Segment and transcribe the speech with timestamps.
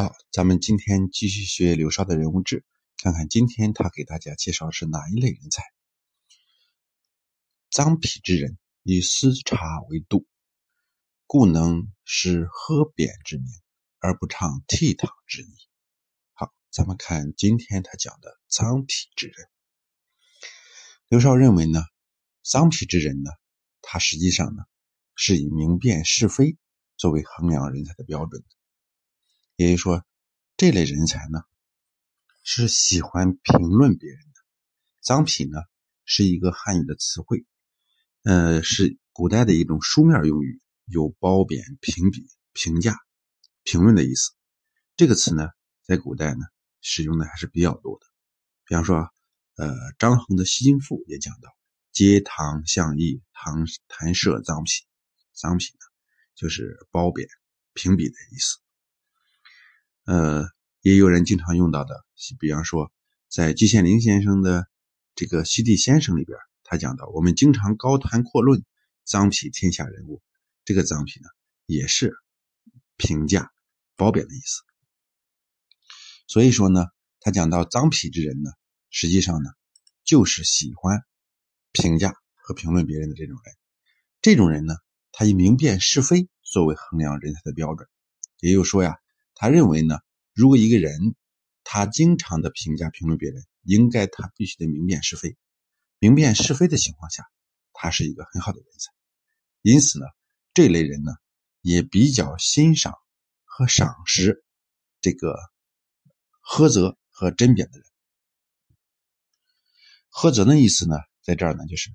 [0.00, 2.64] 好，咱们今天继续学刘少的人物志，
[2.96, 5.62] 看看今天他给大家介绍是哪一类人才。
[7.70, 10.26] 臧否之人，以私茶为度，
[11.26, 13.46] 故能使喝扁之名，
[13.98, 15.54] 而不唱倜傥之意。
[16.32, 19.36] 好，咱们看今天他讲的臧否之人。
[21.08, 21.82] 刘少认为呢，
[22.42, 23.32] 臧否之人呢，
[23.82, 24.62] 他实际上呢，
[25.14, 26.56] 是以明辨是非
[26.96, 28.48] 作为衡量人才的标准的。
[29.60, 30.06] 也就是说，
[30.56, 31.42] 这类人才呢，
[32.42, 34.40] 是喜欢评论别人的。
[35.02, 35.60] 臧否呢，
[36.06, 37.44] 是一个汉语的词汇，
[38.22, 42.96] 呃，是古代的一种书面用语，有褒贬、评比、评价、
[43.62, 44.32] 评论的意思。
[44.96, 45.48] 这个词呢，
[45.84, 46.46] 在古代呢，
[46.80, 48.06] 使用的还是比较多的。
[48.64, 49.10] 比方说，
[49.56, 51.54] 呃，张衡的《西京赋》也讲到
[51.92, 54.88] ：“嗟唐相议，唐弹射臧否。”
[55.36, 55.84] 臧否呢，
[56.34, 57.28] 就是褒贬、
[57.74, 58.56] 评比的意思。
[60.10, 60.44] 呃，
[60.82, 62.04] 也有人经常用到的，
[62.40, 62.90] 比方说，
[63.28, 64.66] 在季羡林先生的
[65.14, 68.64] 这个《西地先生》里边，他讲到，我们经常高谈阔论
[69.06, 70.20] 臧否天下人物，
[70.64, 71.28] 这个臧否呢，
[71.66, 72.16] 也是
[72.96, 73.52] 评价
[73.94, 74.62] 褒贬的意思。
[76.26, 76.86] 所以说呢，
[77.20, 78.50] 他讲到臧否之人呢，
[78.90, 79.50] 实际上呢，
[80.02, 81.04] 就是喜欢
[81.70, 83.54] 评价和评论别人的这种人。
[84.20, 84.74] 这种人呢，
[85.12, 87.88] 他以明辨是非作为衡量人才的标准，
[88.40, 88.99] 也就是说呀。
[89.40, 90.00] 他认为呢，
[90.34, 91.14] 如果一个人
[91.64, 95.34] 他经常的评价评论别人，应该他必须得明辨是非。
[95.98, 97.24] 明辨是非的情况下，
[97.72, 98.92] 他是一个很好的人才。
[99.62, 100.04] 因此呢，
[100.52, 101.12] 这类人呢，
[101.62, 102.92] 也比较欣赏
[103.44, 104.44] 和赏识
[105.00, 105.34] 这个
[106.44, 107.86] 苛责和甄别的人。
[110.10, 111.90] 苛责的意思呢，在这儿呢，就是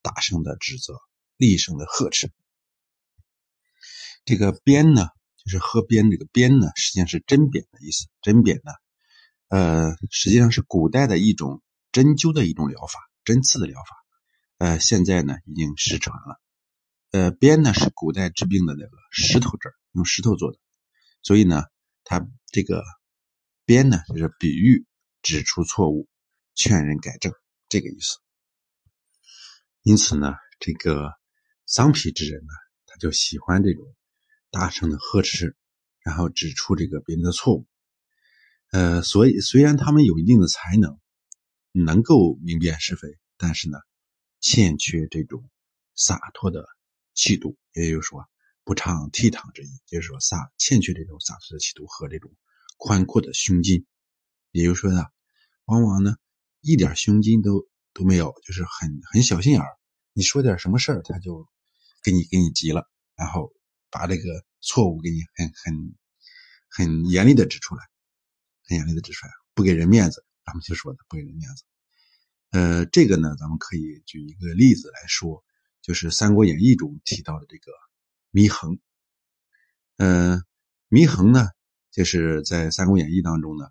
[0.00, 0.94] 大声的指责，
[1.36, 2.32] 厉声的呵斥。
[4.24, 5.10] 这个鞭呢？
[5.46, 8.08] 就是喝鞭这个鞭呢，实际上是针砭的意思。
[8.20, 8.72] 针砭呢，
[9.46, 13.96] 呃，实际上是古代的一种针灸的一种疗法，针刺的疗法。
[14.58, 16.40] 呃，现在呢已经失传了。
[17.12, 20.58] 呃，鞭呢是古代治病的那个石头针，用石头做的，
[21.22, 21.62] 所以呢，
[22.02, 22.82] 它这个
[23.64, 24.84] 鞭呢就是比喻
[25.22, 26.08] 指出错误，
[26.56, 27.32] 劝人改正
[27.68, 28.18] 这个意思。
[29.82, 31.12] 因此呢，这个
[31.66, 32.52] 桑皮之人呢，
[32.86, 33.84] 他就喜欢这种。
[34.58, 35.54] 大声的呵斥，
[36.00, 37.66] 然后指出这个别人的错误。
[38.72, 40.98] 呃，所以虽然他们有一定的才能，
[41.72, 43.76] 能够明辨是非，但是呢，
[44.40, 45.50] 欠缺这种
[45.94, 46.64] 洒脱的
[47.12, 48.24] 气度，也就是说，
[48.64, 52.34] 不唱倜傥之意，就是说洒欠缺这种洒脱的气度和这种
[52.78, 53.84] 宽阔的胸襟。
[54.52, 55.04] 也就是说呢，
[55.66, 56.16] 往往呢，
[56.62, 59.68] 一点胸襟都都没有，就是很很小心眼儿。
[60.14, 61.46] 你说点什么事儿，他就
[62.02, 63.52] 给你给你急了，然后。
[63.90, 65.94] 把这个错误给你很很
[66.68, 67.82] 很严厉的指出来，
[68.68, 71.64] 很严厉的指出来，不给人面子，咱们就说的不给人面子。
[72.50, 75.44] 呃，这个呢，咱们可以举一个例子来说，
[75.82, 77.72] 就是《三国演义》中提到的这个
[78.32, 78.78] 祢衡。
[79.96, 80.40] 呃，
[80.90, 81.48] 祢衡呢，
[81.90, 83.66] 就是在《三国演义》当中呢，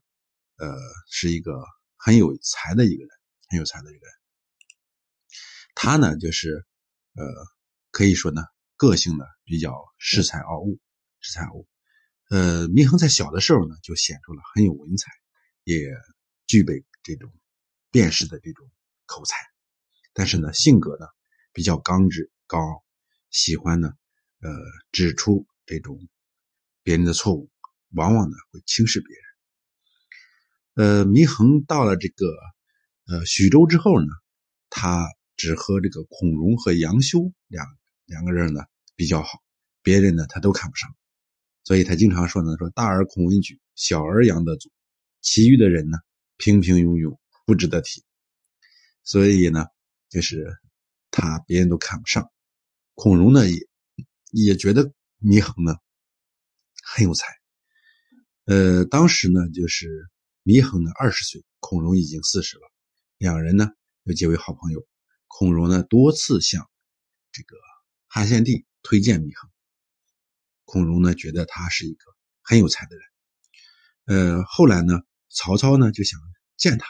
[0.57, 0.77] 呃，
[1.09, 1.63] 是一个
[1.97, 3.09] 很有才的一个人，
[3.49, 4.13] 很有才的一个人。
[5.73, 6.65] 他呢，就是
[7.13, 7.25] 呃，
[7.91, 8.41] 可以说呢。
[8.85, 10.79] 个性呢比较恃才傲物，
[11.19, 11.67] 恃才傲物。
[12.29, 15.11] 呃，祢衡在小的时候呢就显出了很有文采，
[15.63, 15.89] 也
[16.45, 17.33] 具备这种
[17.89, 18.69] 辨识的这种
[19.07, 19.37] 口才。
[20.13, 21.07] 但是呢，性格呢
[21.51, 22.83] 比较刚直高傲，
[23.31, 23.91] 喜欢呢
[24.41, 24.49] 呃
[24.91, 26.07] 指出这种
[26.83, 27.49] 别人的错误，
[27.89, 29.15] 往往呢会轻视别
[30.75, 31.03] 人。
[31.03, 32.27] 呃，祢衡到了这个
[33.07, 34.07] 呃徐州之后呢，
[34.69, 37.65] 他只和这个孔融和杨修两。
[38.07, 38.61] 两个人呢
[38.95, 39.43] 比较好，
[39.81, 40.95] 别人呢他都看不上，
[41.65, 44.71] 所以他经常说呢说大而孔文举，小而杨德祖，
[45.21, 45.97] 其余的人呢
[46.37, 48.03] 平平庸庸，不值得提。
[49.03, 49.65] 所以呢
[50.09, 50.47] 就是
[51.11, 52.31] 他别人都看不上，
[52.93, 53.67] 孔融呢也
[54.31, 55.75] 也觉得祢衡呢
[56.81, 57.27] 很有才。
[58.45, 60.09] 呃，当时呢就是
[60.43, 62.71] 祢衡呢二十岁，孔融已经四十了，
[63.17, 63.71] 两人呢
[64.03, 64.87] 又结为好朋友。
[65.27, 66.69] 孔融呢多次向
[67.33, 67.57] 这个。
[68.07, 69.49] 汉献帝推荐祢衡，
[70.63, 72.05] 孔融呢觉得他是一个
[72.43, 73.05] 很有才的人。
[74.05, 76.19] 呃，后来呢，曹操呢就想
[76.55, 76.85] 见他，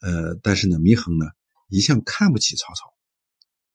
[0.00, 1.26] 呃，但是呢，祢衡呢
[1.68, 2.92] 一向看不起曹操，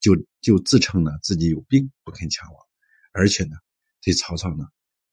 [0.01, 2.55] 就就自称呢自己有病不肯前往，
[3.13, 3.55] 而且呢
[4.01, 4.65] 对曹操呢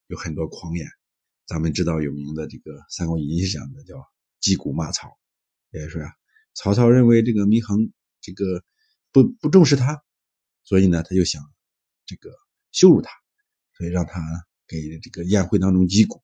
[0.08, 0.88] 有很多狂言。
[1.46, 3.94] 咱们知道有名的这个《三国演义》讲的叫
[4.40, 5.16] 击鼓骂曹，
[5.70, 6.12] 也就是说呀，
[6.54, 8.64] 曹操认为这个祢衡这个
[9.12, 10.02] 不不重视他。
[10.64, 11.42] 所以呢，他就想
[12.08, 12.34] 这个
[12.72, 13.10] 羞辱他，
[13.76, 14.20] 所以让他
[14.66, 16.22] 给这个宴会当中击鼓。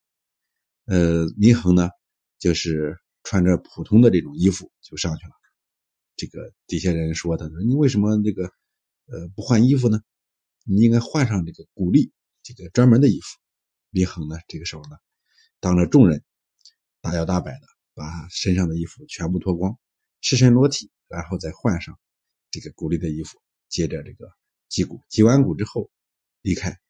[0.86, 1.90] 呃，祢衡呢，
[2.38, 5.32] 就是穿着普通的这种衣服就上去了。
[6.16, 8.44] 这个底下人说：“他说你为什么这个
[9.06, 10.00] 呃不换衣服呢？
[10.64, 12.10] 你应该换上这个古丽
[12.42, 13.38] 这个专门的衣服。”
[13.92, 14.96] 祢衡呢，这个时候呢，
[15.60, 16.24] 当着众人，
[17.02, 19.78] 大摇大摆的把身上的衣服全部脱光，
[20.22, 21.98] 赤身裸体，然后再换上
[22.50, 23.38] 这个古丽的衣服，
[23.68, 24.32] 接着这个
[24.74, 25.88] 击鼓，击完鼓之后
[26.42, 26.80] 离开，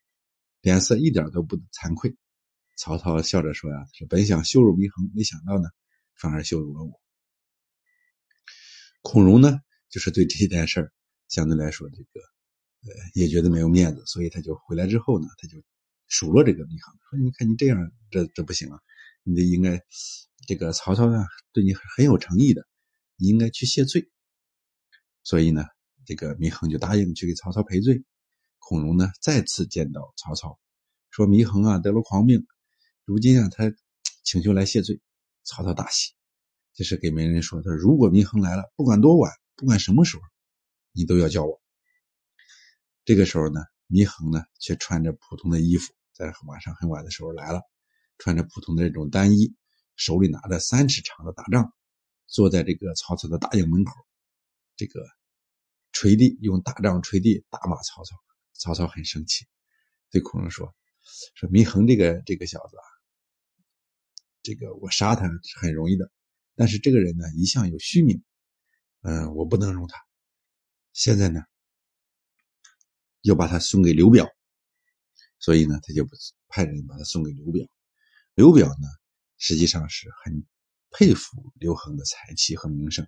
[0.62, 2.16] 脸色一点都不惭愧。
[2.78, 5.68] 曹操笑着说：“呀，是本想羞辱祢衡，没想到呢，
[6.14, 6.98] 反而羞辱了我。”
[9.02, 9.60] 孔融呢，
[9.90, 10.92] 就是对这件事儿
[11.28, 12.20] 相对来说，这个
[12.84, 15.62] 呃也觉得没有面子，所以他就回来之后呢，他就
[16.06, 18.80] 数落这个祢衡，说：“你看你这样，这这不行啊，
[19.24, 19.78] 你得应该
[20.48, 22.66] 这个曹操啊对你很有诚意的，
[23.16, 24.10] 你应该去谢罪。”
[25.22, 25.66] 所以呢，
[26.06, 28.04] 这个祢衡就答应去给曹操赔罪。
[28.58, 30.58] 孔融呢再次见到曹操，
[31.10, 32.46] 说：“祢衡啊得了狂病，
[33.04, 33.72] 如今啊他
[34.22, 35.00] 请求来谢罪。”
[35.44, 36.12] 曹操大喜。
[36.72, 40.22] 就是给媒人说：“他说如果祢衡来了，不管多晚，不管什么时候，
[40.90, 41.62] 你都要叫我。”
[43.04, 47.60] 这个时候呢，祢衡呢却穿着普通的衣服，在晚上很晚的时候来了，
[48.18, 49.54] 穿着普通的这种单衣，
[49.94, 51.72] 手里拿着三尺长的大杖，
[52.26, 53.92] 坐在这个曹操的大营门口，
[54.74, 55.00] 这个
[55.94, 58.16] 捶地，用大杖捶地，大骂曹操。
[58.56, 59.46] 曹操很生气，
[60.10, 60.72] 对孔融说
[61.34, 62.86] ：“说祢衡这个这个小子啊，
[64.42, 66.10] 这个我杀他是很容易的。”
[66.54, 68.22] 但是这个人呢，一向有虚名，
[69.02, 69.98] 嗯，我不能容他。
[70.92, 71.42] 现在呢，
[73.22, 74.28] 又把他送给刘表，
[75.40, 76.06] 所以呢，他就
[76.46, 77.66] 派人把他送给刘表。
[78.34, 78.86] 刘表呢，
[79.36, 80.46] 实际上是很
[80.92, 83.04] 佩服刘恒的才气和名声，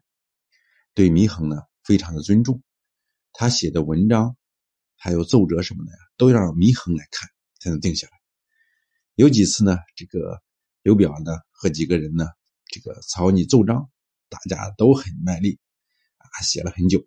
[0.92, 2.60] 对祢衡呢非常的尊重。
[3.38, 4.34] 他写的文章，
[4.96, 7.28] 还有奏折什么的呀，都要让祢衡来看
[7.60, 8.12] 才能定下来。
[9.14, 10.42] 有几次呢，这个
[10.82, 12.26] 刘表呢和几个人呢。
[12.68, 13.90] 这个草拟奏章，
[14.28, 15.60] 大家都很卖力
[16.16, 17.06] 啊，写了很久，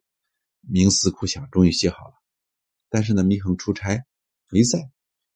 [0.71, 2.13] 冥思苦想，终于写好了。
[2.89, 4.05] 但是呢，祢衡出差
[4.49, 4.89] 没在，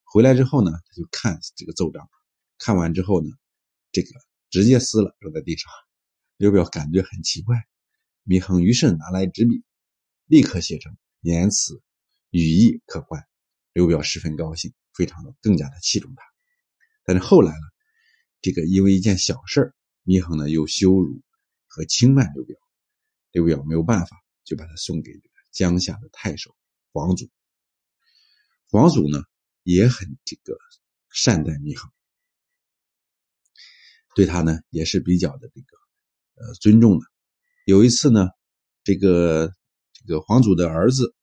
[0.03, 2.09] 回来之后呢，他就看这个奏章，
[2.57, 3.29] 看完之后呢，
[3.91, 4.09] 这个
[4.49, 5.69] 直接撕了，扔在地上。
[6.37, 7.57] 刘表感觉很奇怪，
[8.25, 9.63] 祢衡于是拿来纸笔，
[10.33, 11.79] 立刻写成言辞
[12.31, 13.23] 语意可观。
[13.71, 16.23] 刘表十分高兴，非常的更加的器重他。
[17.03, 17.61] 但是后来呢，
[18.41, 19.75] 这个因为一件小事儿
[20.05, 21.21] 祢衡呢又羞辱
[21.67, 22.57] 和轻慢刘表，
[23.29, 26.55] 刘表没有办法，就把他送给这个江夏的太守
[26.91, 27.29] 黄祖。
[28.71, 29.21] 黄祖呢
[29.61, 30.57] 也很这个
[31.11, 31.91] 善待祢衡，
[34.15, 35.77] 对他呢也是比较的这个
[36.43, 37.05] 呃尊重的。
[37.67, 38.29] 有一次呢，
[38.83, 39.53] 这个
[40.05, 41.15] 这个皇祖的儿子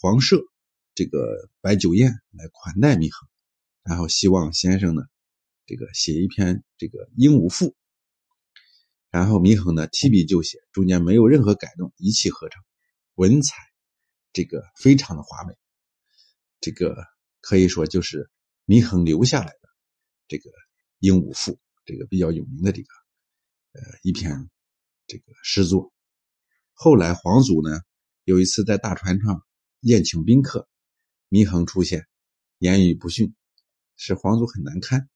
[0.00, 0.40] 皇赦
[0.94, 3.28] 这个摆酒宴来款待祢衡，
[3.82, 5.02] 然后希望先生呢
[5.66, 7.74] 这个写一篇这个鹦鹉赋。
[9.10, 12.62] 然后祢衡呢提笔就写，中间没有任何改动，一气呵成，
[13.14, 13.56] 文采
[14.32, 15.54] 这个非常的华美，
[16.60, 17.04] 这个
[17.40, 18.28] 可以说就是
[18.66, 19.68] 祢衡留下来的
[20.28, 20.50] 这个
[20.98, 22.88] 鹦鹉赋，这个比较有名的这个
[23.72, 24.50] 呃一篇
[25.06, 25.92] 这个诗作。
[26.74, 27.80] 后来皇祖呢
[28.26, 29.46] 有一次在大船上
[29.82, 30.68] 宴请宾客，
[31.30, 32.08] 祢衡出现，
[32.58, 33.36] 言语不逊，
[33.94, 35.08] 使皇祖很难堪，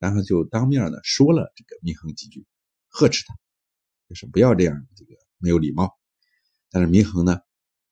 [0.00, 2.44] 然后就当面呢说了这个祢衡几句。
[2.88, 3.38] 呵斥他，
[4.08, 5.96] 就是不要这样，这个没有礼貌。
[6.70, 7.38] 但是祢衡呢，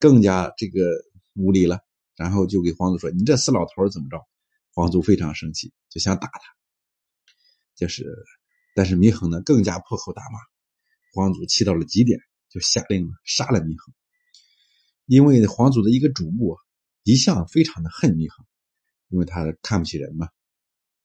[0.01, 0.91] 更加这个
[1.35, 1.79] 无礼了，
[2.17, 4.19] 然后就给皇祖说：“你这死老头怎么着？”
[4.75, 6.41] 皇祖非常生气，就想打他。
[7.77, 8.13] 就是，
[8.75, 10.41] 但是祢衡呢，更加破口大骂。
[11.15, 13.95] 皇祖气到了极点，就下令杀了祢衡。
[15.09, 16.59] 因为皇祖的一个主簿
[17.03, 18.47] 一向非常的恨祢衡，
[19.09, 20.29] 因为他看不起人嘛，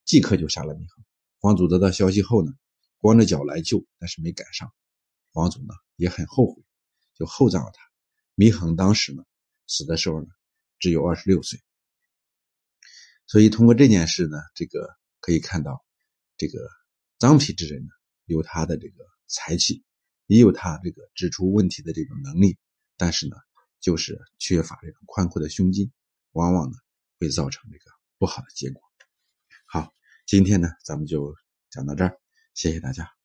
[0.04, 1.06] 即刻就杀了祢衡。
[1.40, 2.52] 皇祖得到消息后呢？
[2.98, 4.74] 光着脚来救，但是没赶上。
[5.32, 6.62] 黄祖呢也很后悔，
[7.16, 7.82] 就厚葬了他。
[8.36, 9.24] 祢衡当时呢
[9.68, 10.28] 死的时候呢
[10.80, 11.62] 只有二十六岁。
[13.26, 14.90] 所以通过这件事呢，这个
[15.22, 15.82] 可以看到，
[16.36, 16.60] 这个
[17.20, 17.90] 臧丕之人呢
[18.26, 18.96] 有他的这个
[19.28, 19.82] 才气，
[20.28, 22.58] 也有他这个指出问题的这种能力，
[22.98, 23.38] 但是呢
[23.84, 25.92] 就是缺乏这种宽阔的胸襟，
[26.32, 26.78] 往往呢
[27.20, 28.82] 会造成这个不好的结果。
[29.66, 29.94] 好，
[30.26, 31.36] 今天呢咱们就
[31.70, 32.18] 讲到这儿。
[32.54, 33.23] 谢谢大家。